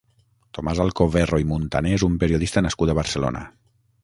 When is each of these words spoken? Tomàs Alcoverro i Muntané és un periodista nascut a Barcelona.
Tomàs 0.57 0.79
Alcoverro 0.85 1.39
i 1.43 1.47
Muntané 1.51 1.93
és 1.99 2.07
un 2.11 2.17
periodista 2.25 2.65
nascut 2.69 2.95
a 2.95 2.97
Barcelona. 3.03 3.47